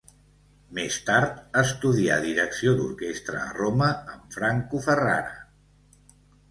Més 0.77 0.95
tard 1.09 1.59
estudia 1.61 2.17
direcció 2.25 2.73
d'orquestra 2.81 3.43
a 3.45 3.55
Roma 3.61 3.93
amb 4.17 4.39
Franco 4.41 4.85
Ferrara. 4.89 6.15